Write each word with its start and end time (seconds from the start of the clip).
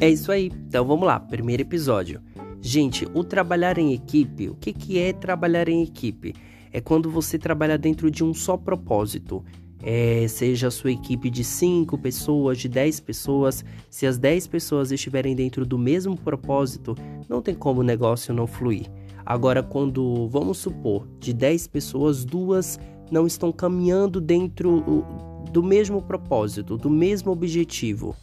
É 0.00 0.08
isso 0.08 0.32
aí. 0.32 0.50
Então 0.66 0.82
vamos 0.86 1.06
lá, 1.06 1.20
primeiro 1.20 1.60
episódio. 1.60 2.22
Gente, 2.58 3.06
o 3.12 3.22
trabalhar 3.22 3.76
em 3.76 3.92
equipe, 3.92 4.48
o 4.48 4.54
que, 4.54 4.72
que 4.72 4.98
é 4.98 5.12
trabalhar 5.12 5.68
em 5.68 5.82
equipe? 5.82 6.34
É 6.72 6.80
quando 6.80 7.10
você 7.10 7.38
trabalha 7.38 7.76
dentro 7.76 8.10
de 8.10 8.24
um 8.24 8.32
só 8.32 8.56
propósito. 8.56 9.44
É, 9.82 10.26
seja 10.26 10.68
a 10.68 10.70
sua 10.70 10.92
equipe 10.92 11.28
de 11.28 11.44
5 11.44 11.98
pessoas, 11.98 12.58
de 12.58 12.68
10 12.68 13.00
pessoas, 13.00 13.62
se 13.90 14.06
as 14.06 14.16
10 14.16 14.46
pessoas 14.46 14.90
estiverem 14.90 15.34
dentro 15.36 15.66
do 15.66 15.78
mesmo 15.78 16.16
propósito, 16.16 16.94
não 17.28 17.42
tem 17.42 17.54
como 17.54 17.80
o 17.80 17.84
negócio 17.84 18.32
não 18.32 18.46
fluir. 18.46 18.90
Agora, 19.24 19.62
quando, 19.62 20.28
vamos 20.28 20.58
supor, 20.58 21.06
de 21.18 21.34
10 21.34 21.66
pessoas, 21.66 22.24
duas 22.24 22.78
não 23.10 23.26
estão 23.26 23.52
caminhando 23.52 24.18
dentro 24.18 25.04
do 25.50 25.62
mesmo 25.62 26.00
propósito, 26.00 26.76
do 26.76 26.88
mesmo 26.88 27.32
objetivo, 27.32 28.14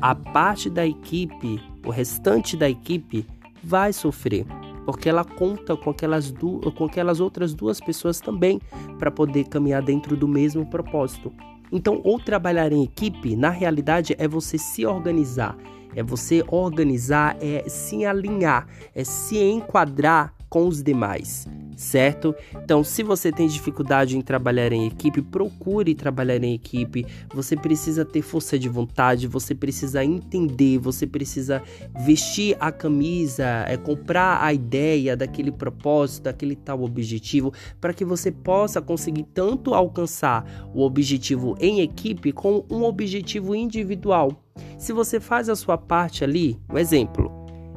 a 0.00 0.14
parte 0.14 0.68
da 0.70 0.86
equipe, 0.86 1.60
o 1.84 1.90
restante 1.90 2.56
da 2.56 2.68
equipe, 2.68 3.26
vai 3.62 3.92
sofrer 3.92 4.46
porque 4.86 5.08
ela 5.08 5.24
conta 5.24 5.76
com 5.76 5.90
aquelas, 5.90 6.30
du 6.30 6.60
com 6.76 6.84
aquelas 6.84 7.18
outras 7.18 7.52
duas 7.52 7.80
pessoas 7.80 8.20
também 8.20 8.60
para 9.00 9.10
poder 9.10 9.48
caminhar 9.48 9.82
dentro 9.82 10.16
do 10.16 10.28
mesmo 10.28 10.64
propósito. 10.64 11.32
Então, 11.72 12.00
ou 12.04 12.20
trabalhar 12.20 12.72
em 12.72 12.84
equipe, 12.84 13.34
na 13.34 13.50
realidade, 13.50 14.14
é 14.16 14.28
você 14.28 14.56
se 14.56 14.86
organizar, 14.86 15.58
é 15.96 16.04
você 16.04 16.44
organizar, 16.46 17.36
é 17.40 17.68
se 17.68 18.04
alinhar, 18.04 18.68
é 18.94 19.02
se 19.02 19.36
enquadrar 19.42 20.32
com 20.48 20.68
os 20.68 20.80
demais 20.80 21.48
certo? 21.76 22.34
Então, 22.54 22.82
se 22.82 23.02
você 23.02 23.30
tem 23.30 23.46
dificuldade 23.46 24.16
em 24.16 24.22
trabalhar 24.22 24.72
em 24.72 24.86
equipe, 24.86 25.20
procure 25.20 25.94
trabalhar 25.94 26.42
em 26.42 26.54
equipe. 26.54 27.06
Você 27.34 27.54
precisa 27.54 28.04
ter 28.04 28.22
força 28.22 28.58
de 28.58 28.68
vontade, 28.68 29.28
você 29.28 29.54
precisa 29.54 30.02
entender, 30.02 30.78
você 30.78 31.06
precisa 31.06 31.62
vestir 31.94 32.56
a 32.58 32.72
camisa, 32.72 33.44
é 33.68 33.76
comprar 33.76 34.42
a 34.42 34.52
ideia 34.52 35.14
daquele 35.16 35.52
propósito, 35.52 36.24
daquele 36.24 36.56
tal 36.56 36.82
objetivo, 36.82 37.52
para 37.80 37.92
que 37.92 38.04
você 38.04 38.32
possa 38.32 38.80
conseguir 38.80 39.24
tanto 39.34 39.74
alcançar 39.74 40.70
o 40.74 40.82
objetivo 40.82 41.56
em 41.60 41.80
equipe 41.80 42.32
como 42.32 42.64
um 42.70 42.82
objetivo 42.82 43.54
individual. 43.54 44.32
Se 44.78 44.92
você 44.92 45.20
faz 45.20 45.50
a 45.50 45.56
sua 45.56 45.76
parte 45.76 46.24
ali, 46.24 46.58
um 46.72 46.78
exemplo, 46.78 47.30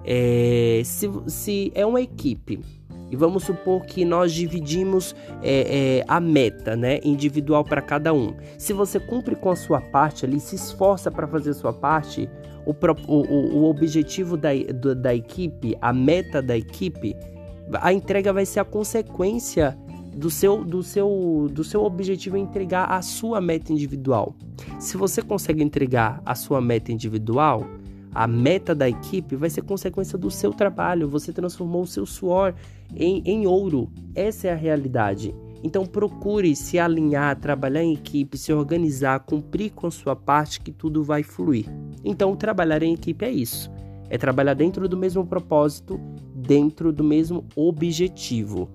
é, 0.06 0.82
se, 0.86 1.10
se 1.28 1.72
é 1.76 1.86
uma 1.86 2.02
equipe 2.02 2.62
e 3.12 3.16
vamos 3.16 3.44
supor 3.44 3.86
que 3.86 4.06
nós 4.06 4.34
dividimos 4.34 5.16
é, 5.42 6.00
é, 6.00 6.06
a 6.08 6.20
meta 6.20 6.76
né, 6.76 7.00
individual 7.04 7.64
para 7.64 7.82
cada 7.82 8.14
um. 8.14 8.34
Se 8.58 8.74
você 8.74 9.00
cumpre 9.00 9.36
com 9.36 9.50
a 9.50 9.56
sua 9.56 9.82
parte 9.82 10.26
ali, 10.26 10.40
se 10.40 10.56
esforça 10.56 11.10
para 11.10 11.28
fazer 11.28 11.52
a 11.52 11.54
sua 11.54 11.74
parte, 11.74 12.30
o, 12.66 12.74
o, 13.08 13.58
o 13.58 13.70
objetivo 13.70 14.38
da, 14.38 14.50
do, 14.54 14.94
da 14.96 15.14
equipe, 15.14 15.76
a 15.82 15.92
meta 15.92 16.42
da 16.42 16.56
equipe, 16.56 17.16
a 17.74 17.94
entrega 17.94 18.32
vai 18.34 18.46
ser 18.46 18.60
a 18.60 18.66
consequência 18.66 19.78
do 20.16 20.30
seu, 20.30 20.64
do 20.66 20.84
seu, 20.84 21.48
do 21.52 21.64
seu 21.64 21.84
objetivo 21.84 22.36
é 22.36 22.40
entregar 22.40 22.92
a 22.92 23.02
sua 23.02 23.40
meta 23.40 23.72
individual. 23.72 24.36
Se 24.80 24.98
você 24.98 25.22
consegue 25.22 25.64
entregar 25.64 26.22
a 26.26 26.36
sua 26.36 26.60
meta 26.60 26.92
individual, 26.92 27.66
a 28.14 28.28
meta 28.28 28.74
da 28.74 28.90
equipe 28.90 29.36
vai 29.36 29.50
ser 29.50 29.62
consequência 29.62 30.18
do 30.18 30.32
seu 30.32 30.52
trabalho. 30.52 31.08
Você 31.08 31.32
transformou 31.32 31.84
o 31.84 31.88
seu 31.88 32.06
suor 32.06 32.54
em, 32.96 33.22
em 33.26 33.46
ouro. 33.46 33.90
Essa 34.16 34.48
é 34.48 34.52
a 34.52 34.56
realidade. 34.56 35.34
Então 35.64 35.86
procure 35.86 36.56
se 36.56 36.80
alinhar, 36.80 37.38
trabalhar 37.38 37.84
em 37.84 37.94
equipe, 37.94 38.38
se 38.38 38.54
organizar, 38.54 39.20
cumprir 39.20 39.72
com 39.72 39.88
a 39.88 39.92
sua 39.92 40.16
parte 40.16 40.62
que 40.62 40.72
tudo 40.72 41.04
vai 41.04 41.22
fluir. 41.22 41.66
Então 42.04 42.36
trabalhar 42.36 42.82
em 42.82 42.94
equipe 42.94 43.26
é 43.26 43.32
isso. 43.32 43.70
É 44.10 44.18
trabalhar 44.18 44.54
dentro 44.54 44.88
do 44.88 44.98
mesmo 44.98 45.26
propósito, 45.26 46.00
dentro 46.34 46.92
do 46.92 47.04
mesmo 47.04 47.46
objetivo. 47.56 48.70